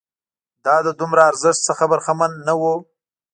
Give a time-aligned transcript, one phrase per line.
[0.65, 2.75] دا له دومره ارزښت څخه برخمن نه وو